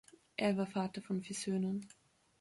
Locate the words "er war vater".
0.35-1.03